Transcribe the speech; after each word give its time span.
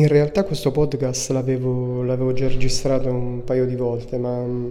In 0.00 0.08
realtà 0.08 0.44
questo 0.44 0.70
podcast 0.70 1.30
l'avevo, 1.30 2.02
l'avevo 2.02 2.32
già 2.32 2.48
registrato 2.48 3.10
un 3.10 3.44
paio 3.44 3.66
di 3.66 3.76
volte, 3.76 4.16
ma 4.16 4.34
mm, 4.40 4.68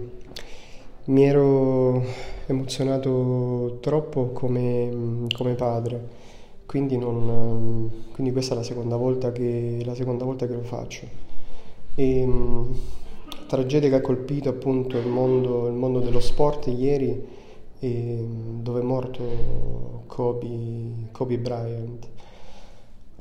mi 1.04 1.24
ero 1.24 2.02
emozionato 2.46 3.78
troppo 3.80 4.30
come, 4.32 4.90
mm, 4.90 5.26
come 5.32 5.54
padre, 5.54 6.08
quindi, 6.66 6.98
non, 6.98 7.14
mm, 7.14 8.12
quindi, 8.12 8.32
questa 8.32 8.54
è 8.54 8.56
la 8.56 8.64
seconda 8.64 8.96
volta 8.96 9.30
che, 9.30 9.88
seconda 9.94 10.24
volta 10.24 10.48
che 10.48 10.54
lo 10.54 10.64
faccio. 10.64 11.06
E, 11.94 12.28
tragedia 13.46 13.88
che 13.88 13.94
ha 13.94 14.00
colpito 14.00 14.48
appunto 14.48 14.98
il 14.98 15.06
mondo, 15.06 15.68
il 15.68 15.74
mondo 15.74 16.00
dello 16.00 16.18
sport 16.18 16.66
ieri, 16.66 17.24
dove 17.78 18.80
è 18.80 18.82
morto 18.82 20.02
Kobe, 20.08 20.48
Kobe 21.12 21.38
Bryant 21.38 22.08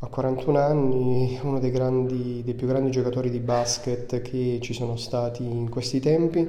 ha 0.01 0.07
41 0.07 0.57
anni, 0.57 1.39
uno 1.43 1.59
dei, 1.59 1.71
grandi, 1.71 2.41
dei 2.43 2.53
più 2.53 2.67
grandi 2.67 2.89
giocatori 2.89 3.29
di 3.29 3.39
basket 3.39 4.21
che 4.21 4.59
ci 4.61 4.73
sono 4.73 4.95
stati 4.95 5.43
in 5.43 5.69
questi 5.69 5.99
tempi. 5.99 6.47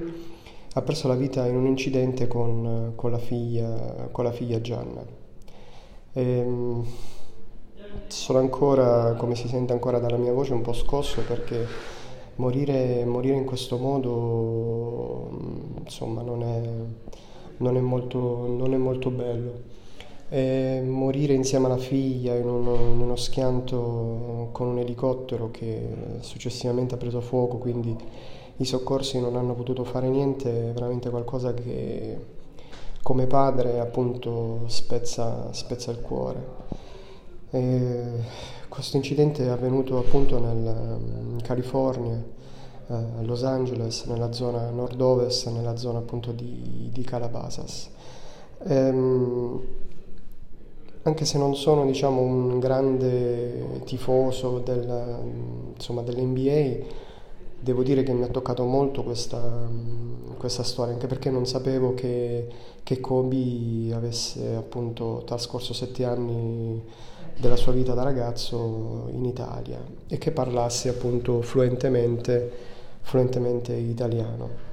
Ha 0.73 0.83
perso 0.83 1.09
la 1.09 1.17
vita 1.17 1.45
in 1.47 1.57
un 1.57 1.67
incidente 1.67 2.29
con, 2.29 2.93
con, 2.95 3.11
la, 3.11 3.19
figlia, 3.19 4.09
con 4.13 4.23
la, 4.23 4.31
figlia, 4.31 4.61
Gianna. 4.61 5.05
E, 6.13 6.23
ehm, 6.23 6.85
sono 8.07 8.39
ancora, 8.39 9.15
come 9.15 9.35
si 9.35 9.49
sente 9.49 9.73
ancora 9.73 9.99
dalla 9.99 10.17
mia 10.17 10.33
voce, 10.33 10.53
un 10.53 10.63
po' 10.63 10.73
scosso 10.73 11.23
perché 11.23 11.67
morire, 12.37 13.05
morire 13.05 13.35
in 13.35 13.45
questo 13.45 13.79
modo 13.79 15.29
insomma, 15.81 16.23
non, 16.23 16.45
è, 16.45 16.61
non, 17.57 17.77
è 17.77 17.81
molto, 17.81 18.47
non 18.47 18.75
è 18.75 18.77
molto 18.77 19.11
bello 19.11 19.79
e 20.33 20.81
morire 20.87 21.35
insieme 21.35 21.67
alla 21.67 21.77
figlia 21.77 22.37
in 22.37 22.47
uno, 22.49 22.77
in 22.77 23.01
uno, 23.01 23.17
schianto 23.17 24.49
con 24.53 24.69
un 24.69 24.79
elicottero 24.79 25.51
che 25.51 25.89
successivamente 26.21 26.95
ha 26.95 26.99
preso 26.99 27.21
fuoco, 27.21 27.59
quindi 27.59 27.97
i 28.57 28.65
soccorsi 28.65 29.21
non 29.21 29.35
hanno 29.35 29.55
potuto 29.55 29.83
fare 29.83 30.09
niente, 30.09 30.71
è 30.71 30.73
veramente 30.73 31.11
qualcosa 31.11 31.53
che 31.53 32.39
come 33.03 33.27
padre 33.27 33.81
appunto 33.81 34.61
spezza, 34.67 35.53
spezza 35.53 35.91
il 35.91 36.01
cuore. 36.01 36.47
E 37.51 38.03
questo 38.69 38.97
incidente 38.97 39.45
è 39.45 39.49
avvenuto 39.49 39.99
appunto 39.99 40.39
nel, 40.39 40.99
in 41.33 41.41
California, 41.43 42.23
eh, 42.87 42.95
a 42.95 43.23
Los 43.23 43.43
Angeles, 43.43 44.05
nella 44.05 44.31
zona 44.31 44.71
nord-ovest, 44.71 45.49
nella 45.49 45.77
zona 45.77 45.99
appunto 45.99 46.31
di, 46.31 46.89
di 46.93 47.03
Calabasas. 47.03 47.91
Ehm, 48.69 49.61
anche 51.03 51.25
se 51.25 51.39
non 51.39 51.57
sono 51.57 51.87
diciamo, 51.87 52.21
un 52.21 52.59
grande 52.59 53.83
tifoso 53.85 54.59
del, 54.59 55.19
insomma, 55.75 56.03
dell'NBA, 56.03 56.85
devo 57.59 57.83
dire 57.83 58.03
che 58.03 58.13
mi 58.13 58.23
ha 58.23 58.29
toccato 58.29 58.65
molto 58.65 59.03
questa, 59.03 59.69
questa 60.37 60.63
storia, 60.63 60.95
anche 60.95 61.07
perché 61.07 61.31
non 61.31 61.47
sapevo 61.47 61.95
che, 61.95 62.49
che, 62.83 63.01
Kobe 63.01 63.93
avesse 63.95 64.55
appunto 64.55 65.23
trascorso 65.25 65.73
sette 65.73 66.05
anni 66.05 66.83
della 67.39 67.57
sua 67.57 67.73
vita 67.73 67.95
da 67.95 68.03
ragazzo 68.03 69.09
in 69.13 69.25
Italia 69.25 69.79
e 70.07 70.19
che 70.19 70.31
parlasse 70.31 70.91
appunto 70.91 71.41
fluentemente, 71.41 72.51
fluentemente 73.01 73.75
italiano. 73.75 74.69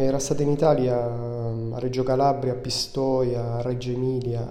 Era 0.00 0.20
stata 0.20 0.44
in 0.44 0.50
Italia 0.50 0.96
a 0.96 1.78
Reggio 1.80 2.04
Calabria, 2.04 2.52
a 2.52 2.54
Pistoia, 2.56 3.54
a 3.54 3.62
Reggio 3.62 3.90
Emilia, 3.90 4.48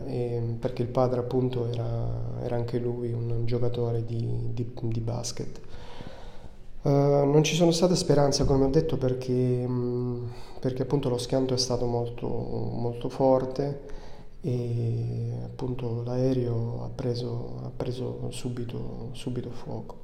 perché 0.60 0.82
il 0.82 0.90
padre 0.90 1.22
appunto 1.22 1.72
era, 1.72 2.42
era 2.44 2.58
anche 2.58 2.78
lui 2.80 3.14
un 3.14 3.46
giocatore 3.46 4.04
di, 4.04 4.50
di, 4.52 4.70
di 4.78 5.00
basket. 5.00 5.62
Uh, 6.82 6.90
non 6.90 7.44
ci 7.44 7.56
sono 7.56 7.72
state 7.72 7.96
speranze, 7.96 8.44
come 8.44 8.66
ho 8.66 8.70
detto, 8.70 8.98
perché, 8.98 9.66
perché 10.60 10.82
appunto 10.82 11.08
lo 11.08 11.18
schianto 11.18 11.54
è 11.54 11.58
stato 11.58 11.86
molto, 11.86 12.28
molto 12.28 13.08
forte 13.08 13.80
e 14.42 15.32
appunto 15.46 16.04
l'aereo 16.06 16.84
ha 16.84 16.90
preso, 16.94 17.62
ha 17.64 17.72
preso 17.74 18.28
subito, 18.32 19.12
subito 19.14 19.50
fuoco. 19.52 19.96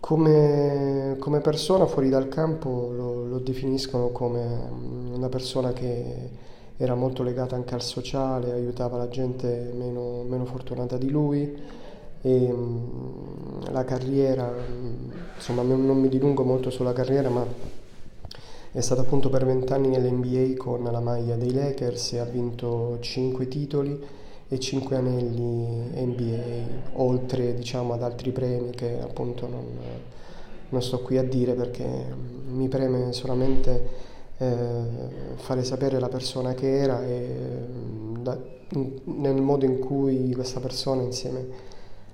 Come, 0.00 1.16
come, 1.18 1.40
persona 1.40 1.86
fuori 1.86 2.08
dal 2.08 2.28
campo 2.28 2.90
lo, 2.90 3.26
lo, 3.26 3.38
definiscono 3.38 4.08
come 4.08 4.68
una 5.12 5.28
persona 5.28 5.72
che 5.72 6.30
era 6.76 6.94
molto 6.94 7.22
legata 7.22 7.54
anche 7.54 7.74
al 7.74 7.82
sociale, 7.82 8.52
aiutava 8.52 8.96
la 8.96 9.08
gente 9.08 9.70
meno, 9.74 10.22
meno 10.22 10.46
fortunata 10.46 10.96
di 10.96 11.10
lui 11.10 11.54
e 12.22 12.54
la 13.70 13.84
carriera, 13.84 14.52
insomma 15.36 15.62
non 15.62 15.98
mi 16.00 16.08
dilungo 16.08 16.42
molto 16.44 16.70
sulla 16.70 16.94
carriera, 16.94 17.28
ma 17.28 17.44
è 18.72 18.80
stato 18.80 19.00
appunto 19.00 19.28
per 19.28 19.44
vent'anni 19.44 19.88
nell'NBA 19.88 20.56
con 20.56 20.82
la 20.84 21.00
maglia 21.00 21.36
dei 21.36 21.52
Lakers 21.52 22.14
e 22.14 22.18
ha 22.18 22.24
vinto 22.24 22.98
cinque 23.00 23.48
titoli 23.48 24.18
e 24.52 24.58
5 24.58 24.96
anelli 24.96 25.90
NBA, 25.94 26.49
oltre 27.00 27.54
diciamo, 27.54 27.94
ad 27.94 28.02
altri 28.02 28.30
premi 28.30 28.70
che 28.70 29.00
appunto 29.00 29.46
non, 29.46 29.64
non, 30.68 30.82
sto 30.82 31.00
qui 31.00 31.18
a 31.18 31.24
dire 31.24 31.54
perché 31.54 31.86
mi 32.48 32.68
preme 32.68 33.12
solamente 33.12 33.88
eh, 34.38 34.56
fare 35.36 35.64
sapere 35.64 35.98
la 35.98 36.08
persona 36.08 36.54
che 36.54 36.78
era 36.78 37.04
e 37.04 37.36
da, 38.20 38.38
nel 39.04 39.40
modo 39.40 39.64
in 39.64 39.78
cui 39.78 40.32
questa 40.34 40.60
persona 40.60 41.02
insieme 41.02 41.68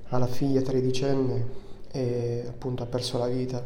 alla 0.08 0.26
figlia 0.26 0.62
tredicenne 0.62 1.64
e, 1.90 2.44
appunto 2.48 2.82
ha 2.82 2.86
perso 2.86 3.18
la 3.18 3.26
vita. 3.26 3.62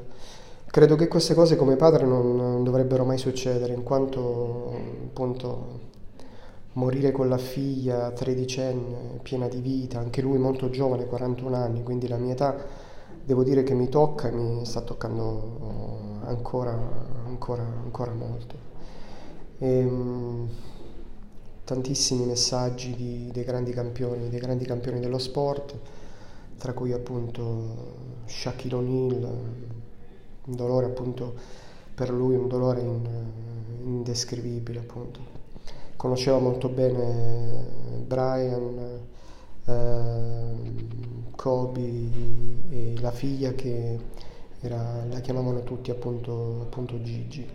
Credo 0.66 0.94
che 0.94 1.08
queste 1.08 1.34
cose 1.34 1.56
come 1.56 1.76
padre 1.76 2.06
non 2.06 2.62
dovrebbero 2.62 3.04
mai 3.04 3.18
succedere 3.18 3.74
in 3.74 3.82
quanto 3.82 4.72
appunto 5.08 5.88
morire 6.72 7.10
con 7.10 7.28
la 7.28 7.38
figlia 7.38 8.12
tredicenne, 8.12 9.18
piena 9.22 9.48
di 9.48 9.60
vita, 9.60 9.98
anche 9.98 10.22
lui 10.22 10.38
molto 10.38 10.70
giovane, 10.70 11.06
41 11.06 11.56
anni, 11.56 11.82
quindi 11.82 12.06
la 12.06 12.16
mia 12.16 12.32
età 12.32 12.56
devo 13.24 13.42
dire 13.42 13.62
che 13.62 13.74
mi 13.74 13.88
tocca 13.88 14.28
e 14.28 14.32
mi 14.32 14.64
sta 14.64 14.80
toccando 14.82 16.20
ancora, 16.24 16.72
ancora, 17.26 17.62
ancora 17.62 18.12
molto. 18.12 18.54
E, 19.58 19.68
ehm, 19.68 20.48
tantissimi 21.64 22.24
messaggi 22.24 22.94
di, 22.94 23.30
dei 23.32 23.44
grandi 23.44 23.72
campioni, 23.72 24.28
dei 24.28 24.40
grandi 24.40 24.64
campioni 24.64 25.00
dello 25.00 25.18
sport, 25.18 25.76
tra 26.58 26.72
cui 26.72 26.92
appunto 26.92 28.22
Shaquille 28.26 28.74
O'Neal, 28.76 29.24
un 30.44 30.56
dolore 30.56 30.86
appunto 30.86 31.34
per 31.94 32.10
lui, 32.10 32.34
un 32.36 32.48
dolore 32.48 32.80
in, 32.80 33.08
indescrivibile 33.84 34.80
appunto 34.80 35.39
conosceva 36.00 36.38
molto 36.38 36.70
bene 36.70 37.62
Brian, 38.06 39.00
eh, 39.66 40.54
Kobe 41.36 42.08
e 42.70 42.94
la 43.02 43.10
figlia 43.10 43.52
che 43.52 43.98
era, 44.60 45.04
la 45.10 45.20
chiamavano 45.20 45.62
tutti 45.62 45.90
appunto, 45.90 46.62
appunto 46.62 47.02
Gigi. 47.02 47.46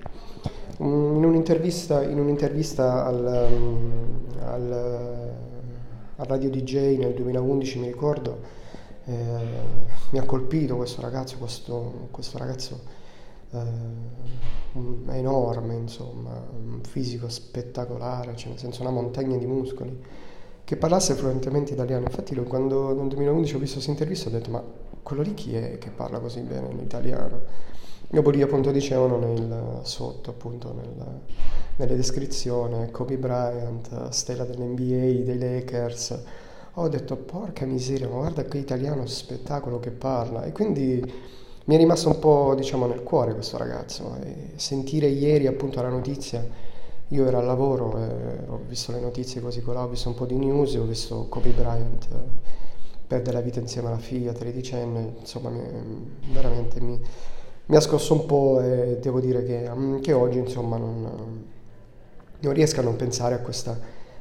In 0.77 1.25
un'intervista, 1.25 2.03
in 2.03 2.19
un'intervista 2.19 3.03
al, 3.07 3.25
al, 3.25 4.71
al, 6.17 6.25
Radio 6.27 6.51
DJ 6.51 6.99
nel 6.99 7.15
2011 7.15 7.79
mi 7.79 7.87
ricordo 7.87 8.41
eh, 9.05 9.13
mi 10.11 10.19
ha 10.19 10.23
colpito 10.23 10.75
questo 10.75 11.01
ragazzo, 11.01 11.37
questo, 11.37 12.09
questo 12.11 12.37
ragazzo 12.37 12.79
eh, 13.49 13.59
enorme, 15.09 15.75
insomma, 15.75 16.31
un 16.51 16.81
fisico 16.81 17.29
spettacolare, 17.29 18.35
cioè 18.35 18.49
nel 18.49 18.59
senso 18.59 18.81
una 18.81 18.91
montagna 18.91 19.37
di 19.37 19.45
muscoli, 19.45 19.97
che 20.63 20.75
parlasse 20.75 21.13
fluentemente 21.13 21.73
italiano. 21.73 22.05
Infatti 22.05 22.35
quando 22.43 22.93
nel 22.93 23.07
2011 23.07 23.55
ho 23.55 23.59
visto 23.59 23.75
questa 23.75 23.91
intervista 23.91 24.29
ho 24.29 24.31
detto 24.31 24.49
ma 24.49 24.63
quello 25.03 25.21
lì 25.21 25.33
chi 25.33 25.55
è 25.55 25.77
che 25.77 25.91
parla 25.91 26.19
così 26.19 26.41
bene 26.41 26.73
l'italiano? 26.73 27.41
Dopo 28.09 28.29
lì 28.29 28.41
appunto 28.41 28.71
dicevano 28.71 29.17
nel, 29.17 29.79
sotto 29.83 30.29
appunto 30.29 30.73
nel, 30.73 31.21
nelle 31.77 31.95
descrizioni 31.95 32.89
Kobe 32.91 33.17
Bryant, 33.17 34.09
stella 34.09 34.45
dell'NBA, 34.45 35.23
dei 35.23 35.37
Lakers. 35.37 36.23
Ho 36.75 36.87
detto 36.87 37.15
porca 37.15 37.65
miseria, 37.65 38.07
ma 38.07 38.15
guarda 38.15 38.43
che 38.43 38.57
italiano 38.57 39.05
spettacolo 39.05 39.79
che 39.79 39.91
parla. 39.91 40.43
E 40.43 40.51
quindi 40.51 41.01
mi 41.65 41.75
è 41.75 41.77
rimasto 41.77 42.09
un 42.09 42.19
po' 42.19 42.53
diciamo 42.55 42.85
nel 42.85 43.01
cuore 43.01 43.33
questo 43.33 43.57
ragazzo 43.57 44.17
e 44.23 44.51
sentire 44.55 45.07
ieri 45.07 45.47
appunto 45.47 45.81
la 45.81 45.89
notizia 45.89 46.45
io 47.09 47.25
ero 47.25 47.39
al 47.39 47.45
lavoro 47.45 47.97
e 47.97 48.47
ho 48.47 48.61
visto 48.67 48.91
le 48.91 48.99
notizie 48.99 49.41
così 49.41 49.61
colà 49.61 49.83
ho 49.83 49.87
visto 49.87 50.09
un 50.09 50.15
po' 50.15 50.25
di 50.25 50.35
news 50.35 50.75
ho 50.75 50.85
visto 50.85 51.25
Kobe 51.27 51.49
Bryant 51.49 52.07
eh, 52.11 52.53
perde 53.07 53.31
la 53.31 53.41
vita 53.41 53.59
insieme 53.59 53.87
alla 53.87 53.97
figlia 53.97 54.31
tredicenne 54.31 55.15
insomma 55.19 55.49
mi, 55.49 55.61
veramente 56.31 56.79
mi, 56.79 56.99
mi, 57.65 57.75
ha 57.75 57.79
scosso 57.79 58.13
un 58.13 58.25
po' 58.25 58.61
e 58.61 58.99
devo 58.99 59.19
dire 59.19 59.43
che, 59.43 59.69
mm, 59.73 59.99
che 60.01 60.13
oggi 60.13 60.37
insomma 60.37 60.77
non, 60.77 61.43
non, 62.39 62.53
riesco 62.53 62.79
a 62.79 62.83
non 62.83 62.95
pensare 62.95 63.33
a 63.33 63.39
questa, 63.39 63.77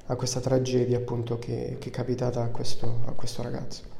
a 0.06 0.16
questa 0.16 0.40
tragedia 0.40 0.96
appunto 0.96 1.38
che, 1.38 1.76
che, 1.78 1.88
è 1.88 1.92
capitata 1.92 2.42
a 2.42 2.48
questo, 2.48 3.00
a 3.04 3.12
questo 3.12 3.42
ragazzo 3.42 3.93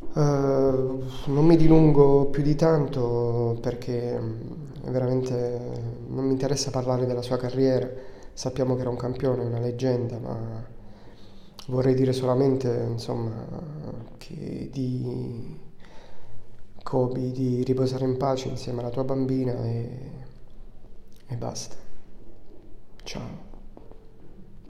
Uh, 0.00 1.02
non 1.26 1.44
mi 1.44 1.56
dilungo 1.56 2.26
più 2.26 2.42
di 2.42 2.54
tanto 2.54 3.58
perché 3.60 4.18
mm, 4.18 4.90
veramente 4.90 5.60
non 6.08 6.24
mi 6.24 6.32
interessa 6.32 6.70
parlare 6.70 7.06
della 7.06 7.22
sua 7.22 7.36
carriera. 7.36 7.88
Sappiamo 8.32 8.74
che 8.74 8.80
era 8.82 8.90
un 8.90 8.96
campione, 8.96 9.44
una 9.44 9.58
leggenda, 9.58 10.18
ma 10.18 10.64
vorrei 11.66 11.94
dire 11.94 12.12
solamente 12.12 12.86
insomma, 12.88 13.44
che 14.16 14.68
di 14.72 15.58
Kobe 16.82 17.30
di 17.32 17.62
riposare 17.64 18.04
in 18.04 18.16
pace 18.16 18.48
insieme 18.48 18.80
alla 18.80 18.90
tua 18.90 19.04
bambina 19.04 19.52
e, 19.64 20.10
e 21.26 21.36
basta. 21.36 21.76
Ciao. 23.02 23.47